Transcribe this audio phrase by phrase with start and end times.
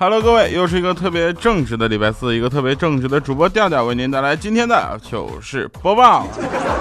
[0.00, 6.24] Hello，各位，又是一个特别正直的礼拜四，一个特别正直的主播调调为您带来今天的糗事播报。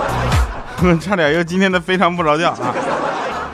[1.01, 2.71] 差点又今天的非常不着调啊！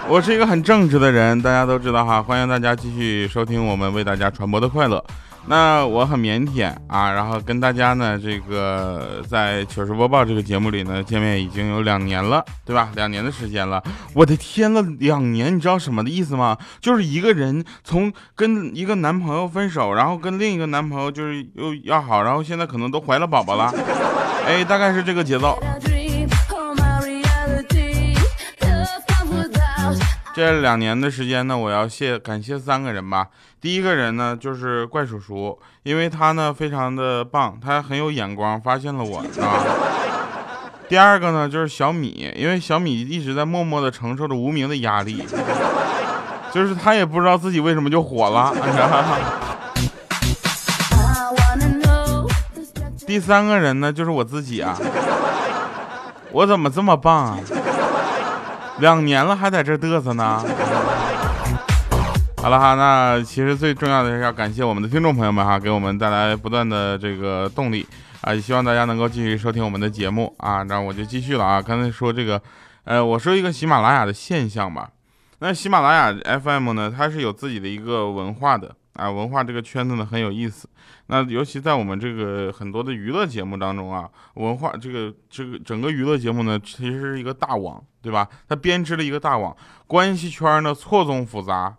[0.09, 2.21] 我是一个很正直的人，大家都知道哈。
[2.21, 5.01] 欢迎大家继续收听我们为大家传播的快乐。
[5.45, 12.89] 那我很腼腆啊，然后跟大家呢，这个在糗事播报这个节目里呢，见面已经有两年了，对吧？
[12.95, 13.83] 两年的时间了，
[14.13, 16.57] 我的天了，两年，你知道什么的意思吗？
[16.79, 23.73] 就是一个人从跟一个男朋友分手，然后跟另一个男朋友就是又要好，然后现在可能都怀了宝宝了，
[24.47, 25.59] 哎，大概是这个节奏。
[30.35, 33.27] 这两年的时间呢，我要谢感谢三个人吧。
[33.61, 39.63] 第一个人呢，就是怪叔叔，因为他呢非常的棒，他很有眼光，发现了我啊。
[40.89, 45.23] 第二个呢，就是小米，因为小米一直在默默的承受着无名的压力，
[46.51, 48.51] 就是他也不知道自己为什么就火了。
[53.05, 54.75] 第三个人呢，就是我自己啊，
[56.31, 57.37] 我怎么这么棒啊？
[58.79, 60.43] 两年了还在这嘚瑟呢。
[62.37, 67.87] 好了哈，那其实最重要的是要感谢我们的听众朋友们哈，给我们带来不断的这个动力
[68.19, 68.33] 啊！
[68.33, 70.61] 也希望大家能够继续收听我们的节目啊。
[70.63, 71.61] 那我就继续了啊。
[71.61, 72.41] 刚才说这个，
[72.83, 74.89] 呃，我说一个喜马拉雅的现象吧。
[75.39, 80.69] 那喜马拉雅 FM 呢，它是有自己的一个文化的啊，文化这个圈子呢很有意思。
[81.07, 88.27] 那尤其在我们这个很多的娱乐节目当中啊，文化这个这个整个娱乐节目呢，其实是一个大网，对吧？
[88.47, 89.55] 它编织了一个大网，
[89.87, 91.75] 关系圈呢错综复杂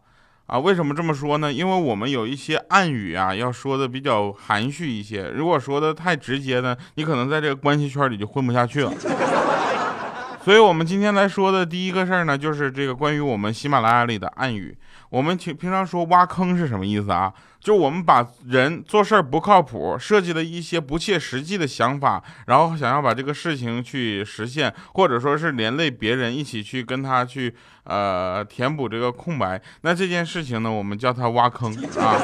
[0.47, 0.59] 啊。
[0.59, 1.53] 为什么这么说呢？
[1.53, 5.29] 因为我们有一些暗语啊，要说的比较含蓄一些。
[5.29, 8.93] 如果说的太直接呢，你可能在这个关系圈里就混不下去了。
[10.45, 14.77] 所以，我们今天来说的第一个事儿呢，就是这个关于我们喜马拉雅里的暗语。
[15.15, 17.33] 我们平平常说挖坑是什么意思啊？
[17.61, 27.55] 就我们把人做事儿不靠谱，设计了一些不切实际的想法，然后想要把这个事情去实现，或者说是连累别人一起去跟他去
[27.85, 29.63] 呃填补这个空白。
[29.83, 32.19] 那这件事情呢，我们叫它挖坑啊。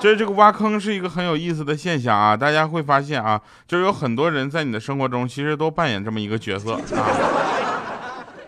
[0.00, 3.38] 就是这个挖坑是一个很有意思的现象啊，大家会发现啊，
[3.68, 7.04] 就是有很多人在你的生活中其实都扮演这么一个角色啊。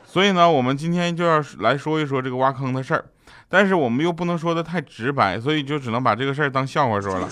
[0.06, 3.04] 所以呢，我们今天就要来说一说这个挖坑的事儿。
[3.54, 7.28] 但是我们又不能说的太直白，所以就只能把这个事儿当笑话说了。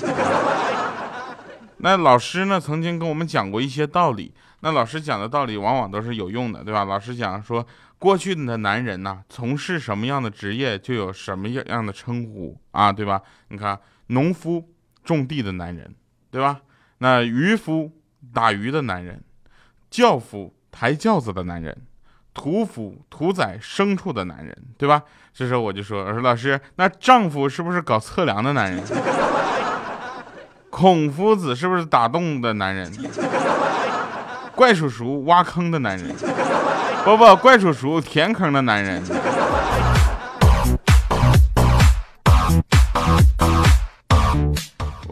[1.78, 4.32] 那老师呢，曾经跟我们讲过一些道理。
[4.60, 6.84] 那老师讲的道理往往都是有用的，对吧？
[6.84, 7.66] 老师讲说，
[7.98, 13.20] 过去的男人呢，从事什么样的职业，就有什么样样的称呼啊，对吧？
[13.48, 14.70] 你看，农夫
[15.02, 15.92] 种地的男人，
[16.30, 16.60] 对吧？
[16.98, 17.90] 那渔夫
[18.32, 19.20] 打鱼的男人，
[19.90, 21.76] 轿夫抬轿子的男人。
[22.34, 25.02] 屠夫屠宰牲畜的男人，对吧？
[25.34, 28.82] 这时候我就说：“我说老师，那丈夫是不是搞测量的男人？
[30.68, 32.90] 孔夫子是不是打洞的男人？
[34.54, 36.14] 怪叔叔挖坑的男人？
[37.04, 39.02] 不不，怪叔叔填坑的男人。”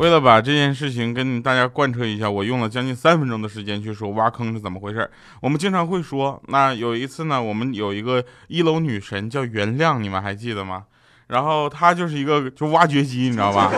[0.00, 5.10] 为了把这件事情跟大家贯彻一下，我用了将近三分钟的时间去说挖坑是怎么回事。
[5.42, 10.84] 我们经常会说，那有一次呢，我们有一个一楼女神叫原谅，你们还记得吗？
[11.26, 13.70] 然后她就是一个就挖掘机，你知道吧？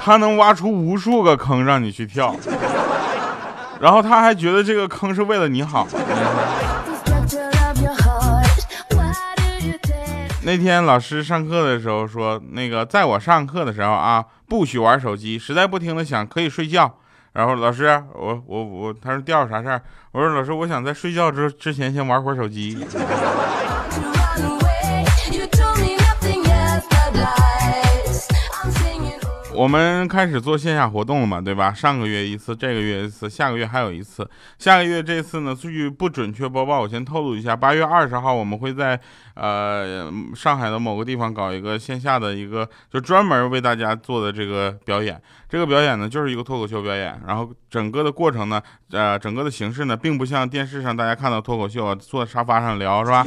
[0.00, 2.32] 她能挖出无数个坑让你去跳，
[3.80, 5.88] 然后她还觉得这个坑是为了你好。
[10.44, 16.98] 那天老师上课的时候说，那个在我上课的时候啊，不许玩手机，实在不听的想可以睡觉。
[17.32, 19.82] 然后老师，我我我，他说调啥事儿？
[20.12, 22.78] 我说老师，我想在睡觉之之前先玩会儿手机。
[29.56, 31.72] 我们开始做线下活动了嘛，对吧？
[31.72, 34.28] 上个月一次，这个月一次，下个月还有一次。
[34.58, 39.00] 下个月这次呢，数据不准确播报，我先透露一下，八月二十号我们会在
[39.34, 45.18] 呃上海的某个地方搞一个线下的一个，就专门为大家做的这个表演。
[45.48, 47.18] 这个表演呢，就是一个脱口秀表演。
[47.26, 48.60] 然后整个的过程呢，
[48.90, 53.26] 呃，整个的形式呢，并不像电视上大家看到脱口秀啊，坐沙发上聊，是吧？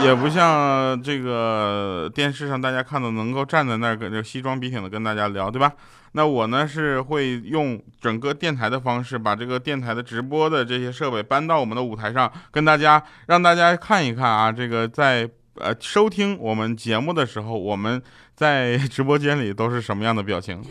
[0.00, 5.72] 也不像这个电视上大家看到能够站在那儿跟这西装笔挺的跟大家聊，对吧？
[6.12, 18.02] 那我呢是会用整个电台的方式，把这个电台的直播的这些设备搬到我们的舞台上，跟大家让大家看一看啊，这个在呃收听我们节目的时候，我们
[18.34, 20.62] 在直播间里都是什么样的表情。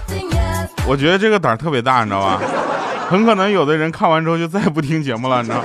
[0.86, 2.40] 我觉得这个胆儿特别大，你知道吧？
[3.08, 5.62] 很可能有的人看完之后就再也不听节目了，你知道。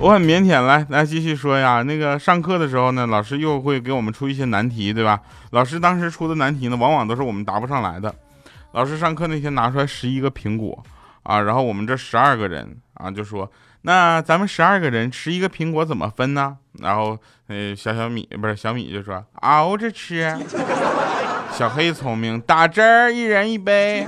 [0.00, 1.82] 我很腼腆，来来继续说呀。
[1.82, 5.20] 那个上课的时候呢，老师又会给我们出一些难题，对吧？
[5.50, 8.14] 老师当时出的难题呢，往往都是我们答不上来的。
[8.72, 10.84] 老师上课那天拿出来十一个苹果
[11.24, 13.50] 啊，然后我们这十二个人啊就说，
[13.82, 16.56] 那咱们十二个人吃一个苹果怎么分呢？
[16.80, 17.18] 然后
[17.48, 20.32] 呃小小米不是小米就说熬着吃，
[21.52, 24.06] 小黑聪明打汁儿，一人一杯。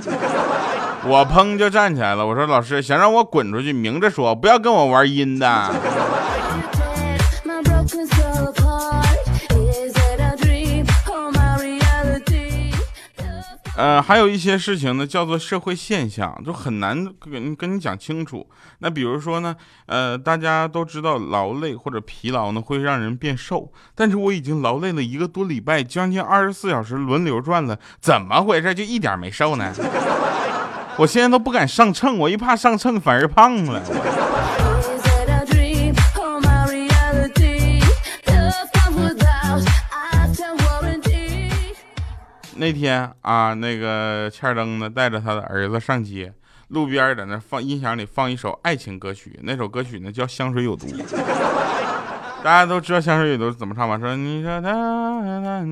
[1.03, 5.73] 我砰就站起来了，我说老师想让我滚出去，明着说，不要跟我玩阴的。
[13.75, 18.47] 呃，还有一些事情呢，叫做社会现象，就很难跟跟你讲清楚。
[18.77, 19.55] 那比如说呢，
[19.87, 28.71] 呃，大家都知道劳累或者疲劳呢会让人变瘦，但是我已经劳累了一个多礼拜，将近二十四小时轮流转了，怎么回事？
[28.75, 29.73] 就一点没瘦呢？
[30.97, 33.81] 我现在都不敢上秤，我一怕上秤反而胖了。
[42.55, 46.31] 那天啊，那个欠灯呢带着他的儿子上街，
[46.67, 50.85] 路边在那放音响里放一首爱情歌曲，那首歌曲呢叫《香水有毒》。
[52.43, 53.97] 大家都知道《香水有毒》怎么唱吗？
[53.97, 54.69] 说你说他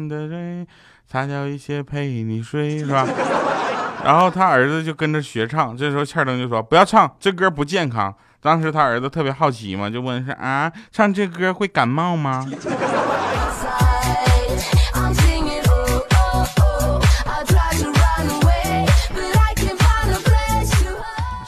[0.09, 0.65] 的泪，
[1.07, 3.05] 擦掉一切陪你睡，是吧？
[4.03, 12.47] 然后他儿子就跟着学唱，这时候欠灯就说：“不要唱，这歌不健康。”当时他儿子特别好奇嘛，就问是啊，唱这歌会感冒吗？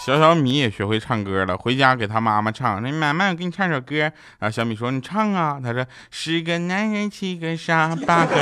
[0.04, 2.84] 小小米也学会唱歌了，回家给他妈妈唱。
[2.84, 3.96] 那妈妈，我给你唱首歌。
[4.40, 8.36] 然后小米说：“你唱啊。”他说：“十个男人七个傻，八个。”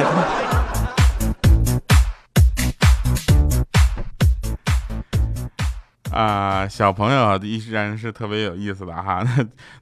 [6.11, 9.23] 啊，小朋友依然是特别有意思的哈。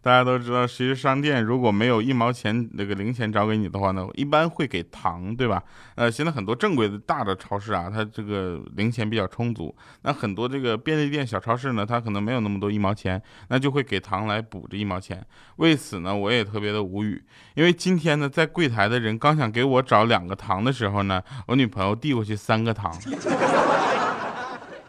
[0.01, 5.63] 大家都知道，其实商店如果没有一毛钱那个零钱找给你的话呢，一般会给糖，对吧？
[5.95, 9.73] 呃，现在很多正规的大的超市啊，它这个零钱比较充足。
[10.01, 15.25] 那很多这个便利店、小超市呢，它可能没有那么多一毛钱，那就会给糖来补这一毛钱。
[15.55, 17.23] 为此呢，我也特别的无语，
[17.55, 22.93] 因为今天呢，在柜台的人刚想给我找两个糖的时候呢，我女朋友递过去三个糖。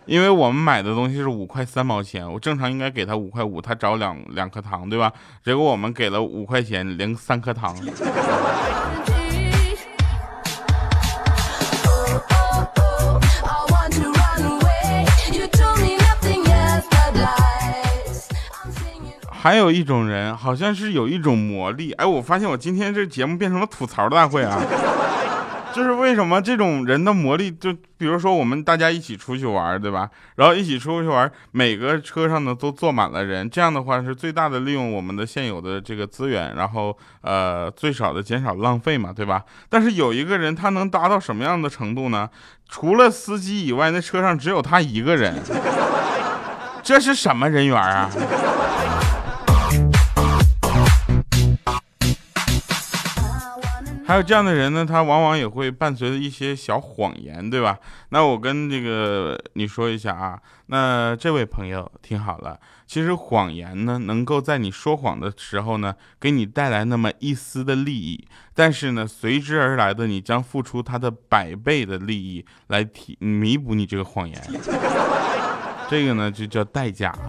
[0.08, 5.12] 因为我们买的东西是五块三毛钱，我正常应该给他五块五，他找两两颗糖，对吧？
[5.44, 7.76] 结果我们给了五块钱零三颗糖。
[19.30, 24.58] 还有一种人，好像是有一种魔力，哎，我发现我今天这节目变成了吐槽大会啊。
[25.74, 30.10] 就是为什么这种人的魔力，就比如说我们大家一起出去玩，对吧？
[30.36, 39.44] 然后一起出去玩，每个车上呢都坐满了人，这样的话是最大的利用我们的现有的这个资源，然后呃最少的减少浪费嘛，对吧？
[39.68, 42.28] 但是有一个人他能达到什么样的程度呢？
[42.68, 45.34] 除了司机以外，那车上只有他一个人，
[46.82, 48.10] 这是什么人缘啊？
[54.08, 57.78] 还有这样的人呢，他往往也会伴随着一些小谎言，对吧？
[58.08, 74.42] 那我跟这个你说一下啊，那这位朋友听好了，其实谎言呢，能够在你说谎的时候呢，给你带来那么一丝的利益，但是呢，随之而来的你将付出他的百倍的利益来提弥补你这个谎言，
[75.90, 77.10] 这个呢就叫代价。
[77.10, 77.28] 啊，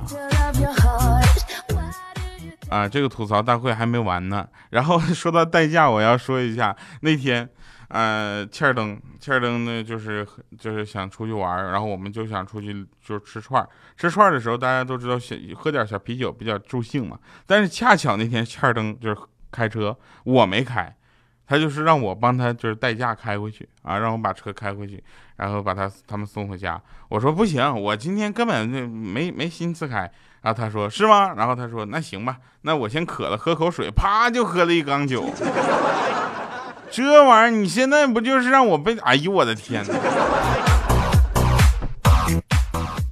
[2.69, 4.47] 啊这个吐槽大会还没完呢。
[4.69, 7.47] 然后 说到代驾，我要说一下那天，
[7.89, 10.25] 呃，欠儿登，欠儿登呢，就是
[10.57, 13.67] 就是想出去玩，然后我们就想出去就是吃串儿。
[13.97, 17.17] 吃串儿的时候，大家都知道，小喝点小啤酒比较助兴嘛。
[17.45, 19.17] 但是恰巧那天欠儿登就是
[19.51, 20.95] 开车，我没开，
[21.47, 25.03] 他就是让我帮他就是代驾开回去啊，让我把车开回去，
[25.37, 26.79] 然后把他他们送回家。
[27.09, 30.09] 我说不行，我今天根本就没没心思开。
[30.41, 31.33] 然后他说是吗？
[31.35, 35.25] 然后他说那行吧，那我先渴了，喝口水，啪就喝了一缸酒。
[36.91, 38.97] 这玩意儿你现在不就是让我被？
[38.99, 39.93] 哎呦我的天哪！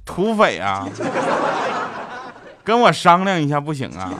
[0.04, 0.84] 土匪啊！
[2.64, 4.10] 跟我商量一下不行啊？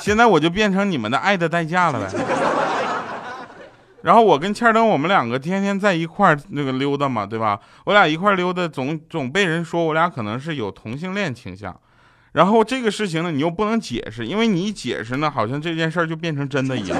[0.00, 2.08] 现在我就变成你们的爱的代价了呗。
[4.04, 7.58] 然后我跟千灯，我们两个天天在一块儿那个溜达嘛，对吧？
[7.86, 11.74] 我俩一块儿溜达，总总被人说我俩可能是有同性恋倾向。
[12.32, 16.98] 然后这个事情呢，你又不能解释，因为你一解释呢，好像这件事儿就变成真的一样，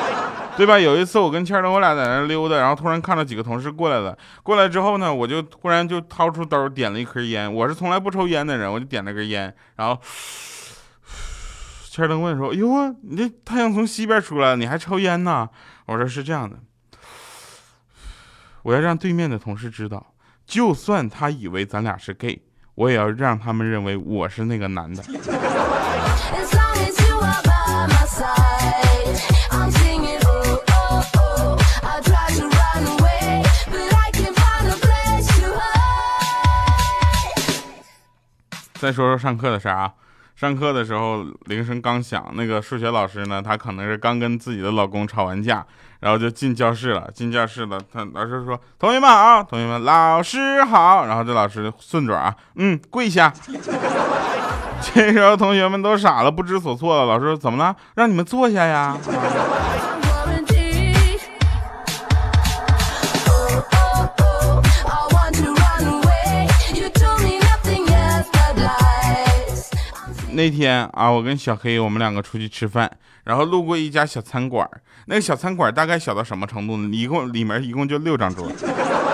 [0.56, 0.80] 对吧？
[0.80, 4.16] 有一次我跟千灯，我俩在那溜达，然后突然看到几个同事过来了。
[4.42, 7.52] 过来之后呢，我就突然就掏出兜点了一颗烟。
[7.52, 10.00] 我是从来不抽烟的人，我就点了根烟，然后。
[11.96, 15.48] 千灯问说：“哟啊，你这太阳从西边出来了，你还抽烟呢？”
[15.88, 16.58] 我说：“是这样的，
[18.60, 20.12] 我要让对面的同事知道，
[20.44, 22.42] 就算他以为咱俩是 gay，
[22.74, 25.02] 我也要让他们认为我是那个男的。”
[38.74, 39.94] 再说说上课的事儿啊。
[40.36, 45.64] 上课的时候，铃声刚响，那个数学老师呢，他可能是刚跟自己的老公吵完架，
[46.00, 47.10] 然后就进教室了。
[47.14, 53.32] 进教室了，他老师说：“同学们好，同学们，老师好。”然后这老师顺转啊，嗯，跪下。
[54.94, 57.06] 这时候同学们都傻了，不知所措了。
[57.06, 57.74] 老师说：“怎么了？
[57.94, 58.94] 让你们坐下呀。”
[70.36, 72.90] 那天啊，我跟小黑我们两个出去吃饭，
[73.24, 74.68] 然后路过一家小餐馆
[75.06, 76.94] 那个小餐馆大概小到什么程度呢？
[76.94, 78.52] 一共里面一共就六张桌，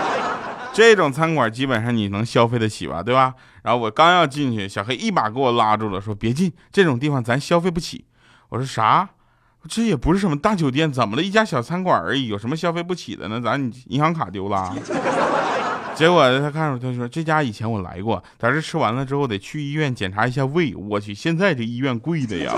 [0.74, 3.34] 这种餐馆基本上你能消费得起吧，对吧？
[3.62, 8.04] 然后我刚要进去，小黑一把给我拉住了，说别进，这种地方咱消费不起。
[8.48, 9.08] 我说啥？
[9.68, 11.22] 这也不是什么大酒店，怎么了？
[11.22, 13.40] 一家小餐馆而已，有什么消费不起的呢？
[13.40, 14.74] 咱银行卡丢了。
[15.94, 20.74] 结果他看着他说：“这家以前我来过，但是吃完了之后得去医院检查一下胃。
[20.74, 22.52] 我去，现在这医院贵的呀！”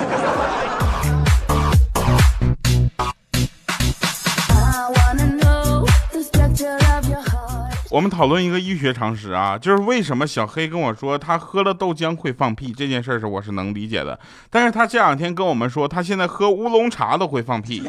[7.91, 14.19] 我们讨论一个医学常识啊，就是为什么小黑跟我说他喝了豆浆会放屁这件事是我是能理解的，
[14.51, 17.89] 但是他这两天跟我们说他现在喝乌龙茶都会放屁。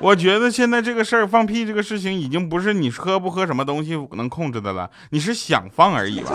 [0.00, 6.30] 我觉得现在这个事儿放屁这个事情已经不是你喝不喝什么东西能控制的了，你是想放而已吧。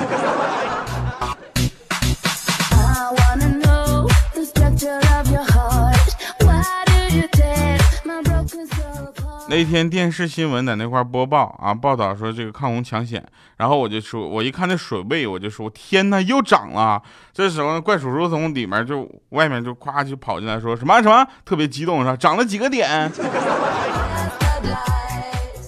[9.49, 13.25] 那天电视新闻在那块播报啊，报道说这个抗洪抢险，
[13.57, 17.01] 然后我就说，我一看那水位，我就说天哪，又涨了。
[17.33, 23.11] 这时候怪叔叔从里面就外面就咵就跑进来，说什么什么，特别激动，说涨了几个点。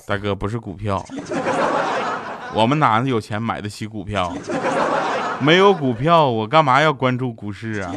[0.05, 1.03] 大哥不是股票，
[2.53, 4.31] 我们哪有钱买得起股票？
[5.39, 7.91] 没有股票，我干嘛要关注股市啊？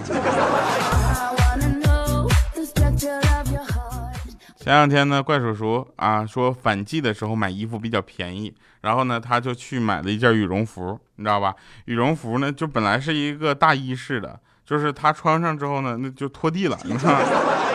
[4.64, 11.54] 前两天呢，怪叔叔啊说反季的时候买衣服比较便宜，然后呢他就去买了一件羽绒服，你知道吧？
[11.84, 17.22] 羽绒服呢就本来是一个大衣式的，就是他穿上之后呢那就拖地了，你看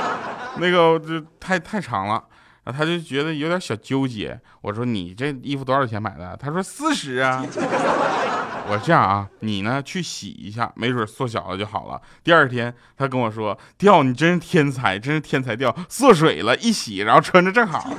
[0.58, 2.24] 那个就太太长了。
[2.66, 4.40] 他就觉得有点小纠结。
[4.62, 7.44] 我说：“你这衣服多少钱买的？”他说：“四十啊。”
[8.70, 17.92] 我：“这样啊，你呢去洗一下，没准缩小了就好了。”第二天他跟我说：“掉，你真是天才，真是天才掉，缩水了，一洗然后穿着正好。”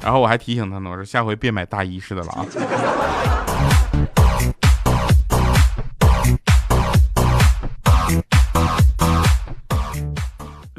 [0.00, 2.46] 然后我还提醒他呢，我说：“下回别买大衣似的了啊。”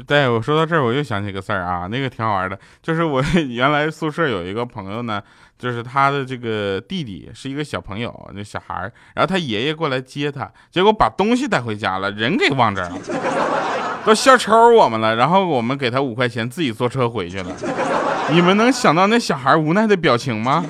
[0.08, 5.22] 对我说到这儿，我又想起个事儿啊，那个挺好玩的，就是我 原来宿舍有一个朋友呢，
[5.58, 12.96] 就是他的这个弟弟是一个小朋友，那小孩儿，然后他爷爷过来接他，结果把东西带回家了，人给忘这儿了，
[14.06, 17.54] 都笑抽我们了，然后我们给他五块钱，自己坐车回去了。
[18.30, 20.64] 你们能想到那小孩无奈的表情吗？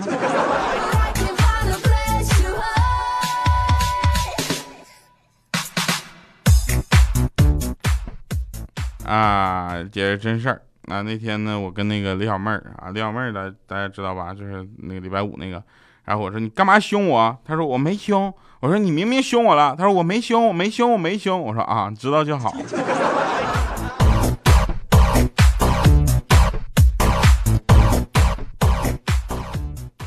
[9.08, 10.60] 啊，接着真事儿。
[10.82, 14.34] 那那天呢，我跟那个李小妹儿啊，李小妹儿的大家知道吧？
[14.34, 15.62] 就是那个礼拜五那个。
[16.04, 17.38] 然后我说你干嘛凶我？
[17.42, 18.32] 他说我没凶。
[18.60, 19.74] 我说你明明凶我了。
[19.74, 21.40] 他说我没凶，我没凶，我没凶。
[21.40, 22.52] 我说啊，知道就好。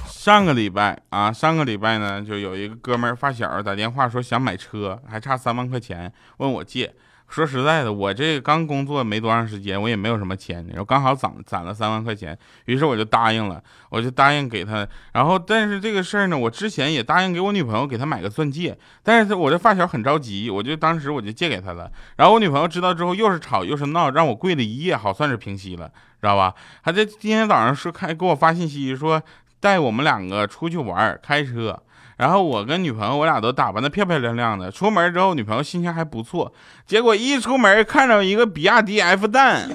[0.06, 6.94] 上个礼拜啊，上个礼拜呢，就有一个哥们儿发小打电话说想买车，还差三万块钱，问我借。
[7.32, 14.86] 说实在的，我这刚工作没多长时间，我也没有什么钱，然后刚好攒攒了三万块钱，于是我就答应了，我就答应给他。
[15.14, 21.90] 然后，但是这个事儿呢，我之前也答应给我女朋友给她买个钻戒，但是我这发小很着急，我就当时我就借给她了。
[22.18, 25.88] 然后我女朋友知道之后，又是吵又是闹，让我跪了一夜，好算是平息了，
[26.20, 26.54] 知道吧？
[26.82, 29.22] 还在今天早上说开给我发信息说
[29.62, 31.80] 带我们两个出去玩，开车。
[32.18, 34.70] 然后我跟女朋友，我俩都打扮的漂漂亮亮的。
[34.70, 36.52] 出门之后，女朋友心情还不错。
[36.86, 39.70] 结果一出门，看着一个比亚迪 F 蛋，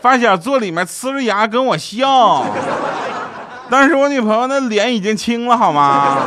[0.00, 2.44] 发小坐里面呲着牙跟我笑。
[3.68, 6.18] 当时我女朋友那脸已经青了，好吗？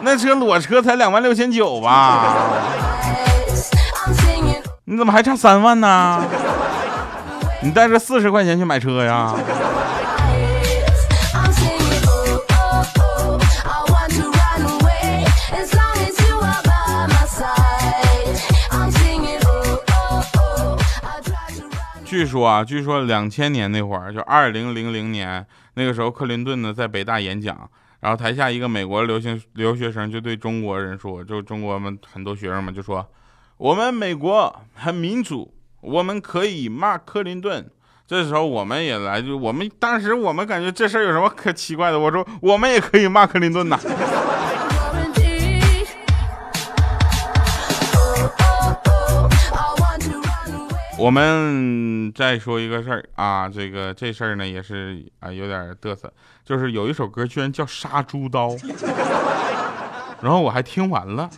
[0.00, 2.34] 那车裸车才两万六千九吧？
[4.84, 6.24] 你怎么还差三万呢？
[7.60, 9.34] 你带着四十块钱去买车呀？
[22.12, 27.66] 据说啊，据说两千年那会儿，就二零零零年那个时候，克林顿呢在北大演讲，
[28.00, 33.10] 然后台下一个美国留学留学生就对中国人说，就中国们很多学生们就说，
[33.56, 37.66] 我们美国很民主，我们可以骂克林顿。
[38.06, 41.98] 这时候我们也来，就我们当时我们感觉这事儿有什么可奇怪的？
[41.98, 43.80] 我说我们也可以骂克林顿呐。
[51.02, 56.12] 我们再说一个事儿啊，这个这事儿呢也是啊有点嘚瑟，
[56.44, 58.50] 就是有一首歌居然叫《杀猪刀》，
[60.20, 61.28] 然后我还听完了。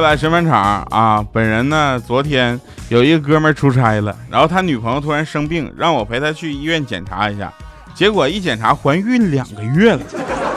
[0.00, 1.22] 回来，神返场啊！
[1.30, 2.58] 本人呢，昨天
[2.88, 7.52] 有一个哥们出差了，然后他女朋友突然生病，让我陪他去医院检查一下。
[7.94, 10.00] 结果一检查，怀孕两个月了。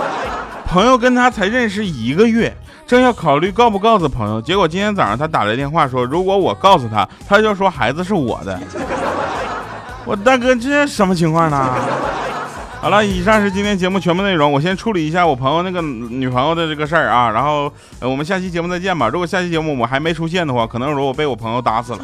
[0.66, 2.56] 朋友跟他才认识一个月，
[2.88, 8.58] 正要考虑告不告诉朋友，结果今天早上他打来电话说，如果我告诉他，他就说孩子是我的。
[10.06, 11.70] 我大哥，这什么情况呢？
[12.84, 14.52] 好了，以上是今天节目全部内容。
[14.52, 19.08] 我先处理一下我朋友那个女朋友的这个事儿啊，然后呃，我们下期节目再见吧。
[19.08, 22.00] 如果下期节目我还没出现的话，可能如我被我朋友打死了。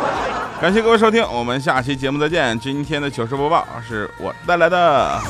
[0.62, 2.58] 感谢各位收听，我们下期节目再见。
[2.58, 5.20] 今天的糗事播报是我带来的。